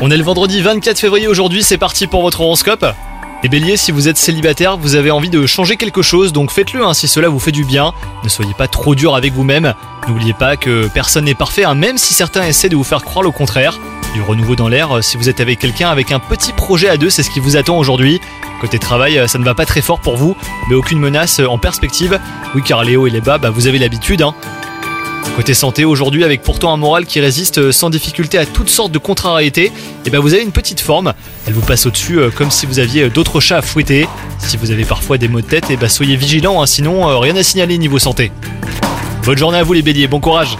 On 0.00 0.08
est 0.08 0.16
le 0.16 0.22
vendredi 0.22 0.62
24 0.62 1.00
février 1.00 1.26
aujourd'hui, 1.26 1.64
c'est 1.64 1.78
parti 1.78 2.06
pour 2.06 2.22
votre 2.22 2.42
horoscope. 2.42 2.86
Les 3.42 3.48
béliers, 3.48 3.76
si 3.76 3.90
vous 3.90 4.06
êtes 4.06 4.16
célibataire, 4.16 4.76
vous 4.76 4.94
avez 4.94 5.10
envie 5.10 5.30
de 5.30 5.46
changer 5.46 5.76
quelque 5.76 6.00
chose, 6.00 6.32
donc 6.32 6.52
faites-le 6.52 6.84
hein, 6.84 6.94
si 6.94 7.08
cela 7.08 7.28
vous 7.28 7.40
fait 7.40 7.50
du 7.50 7.64
bien. 7.64 7.92
Ne 8.22 8.28
soyez 8.28 8.54
pas 8.54 8.68
trop 8.68 8.94
dur 8.94 9.16
avec 9.16 9.32
vous-même. 9.32 9.74
N'oubliez 10.06 10.32
pas 10.32 10.56
que 10.56 10.86
personne 10.94 11.24
n'est 11.24 11.34
parfait, 11.34 11.64
hein, 11.64 11.74
même 11.74 11.98
si 11.98 12.14
certains 12.14 12.46
essaient 12.46 12.68
de 12.68 12.76
vous 12.76 12.84
faire 12.84 13.02
croire 13.02 13.24
le 13.24 13.32
contraire. 13.32 13.80
Du 14.14 14.22
renouveau 14.22 14.54
dans 14.54 14.68
l'air, 14.68 15.02
si 15.02 15.16
vous 15.16 15.28
êtes 15.28 15.40
avec 15.40 15.58
quelqu'un 15.58 15.90
avec 15.90 16.12
un 16.12 16.20
petit 16.20 16.52
projet 16.52 16.88
à 16.88 16.96
deux, 16.96 17.10
c'est 17.10 17.24
ce 17.24 17.30
qui 17.30 17.40
vous 17.40 17.56
attend 17.56 17.78
aujourd'hui. 17.78 18.20
Côté 18.60 18.78
travail, 18.78 19.28
ça 19.28 19.38
ne 19.38 19.44
va 19.44 19.54
pas 19.54 19.66
très 19.66 19.82
fort 19.82 19.98
pour 19.98 20.16
vous, 20.16 20.36
mais 20.68 20.76
aucune 20.76 21.00
menace 21.00 21.40
en 21.40 21.58
perspective. 21.58 22.20
Oui, 22.54 22.62
car 22.64 22.84
Léo 22.84 23.08
et 23.08 23.10
les 23.10 23.20
bas, 23.20 23.38
bah, 23.38 23.50
vous 23.50 23.66
avez 23.66 23.80
l'habitude. 23.80 24.22
Hein. 24.22 24.34
Côté 25.36 25.54
santé, 25.54 25.84
aujourd'hui, 25.84 26.24
avec 26.24 26.42
pourtant 26.42 26.72
un 26.72 26.76
moral 26.76 27.06
qui 27.06 27.20
résiste 27.20 27.70
sans 27.70 27.90
difficulté 27.90 28.38
à 28.38 28.46
toutes 28.46 28.68
sortes 28.68 28.92
de 28.92 28.98
contrariétés, 28.98 29.66
et 29.66 29.72
eh 30.06 30.10
ben 30.10 30.18
vous 30.18 30.34
avez 30.34 30.42
une 30.42 30.52
petite 30.52 30.80
forme. 30.80 31.14
Elle 31.46 31.52
vous 31.52 31.60
passe 31.60 31.86
au-dessus 31.86 32.18
euh, 32.18 32.30
comme 32.30 32.50
si 32.50 32.66
vous 32.66 32.80
aviez 32.80 33.08
d'autres 33.08 33.40
chats 33.40 33.58
à 33.58 33.62
fouetter. 33.62 34.08
Si 34.38 34.56
vous 34.56 34.70
avez 34.70 34.84
parfois 34.84 35.16
des 35.16 35.28
maux 35.28 35.40
de 35.40 35.46
tête, 35.46 35.70
et 35.70 35.74
eh 35.74 35.76
ben 35.76 35.88
soyez 35.88 36.16
vigilants, 36.16 36.60
hein, 36.60 36.66
sinon 36.66 37.08
euh, 37.08 37.18
rien 37.18 37.36
à 37.36 37.42
signaler 37.42 37.78
niveau 37.78 37.98
santé. 37.98 38.32
Bonne 39.24 39.38
journée 39.38 39.58
à 39.58 39.62
vous 39.62 39.74
les 39.74 39.82
béliers, 39.82 40.08
bon 40.08 40.20
courage 40.20 40.56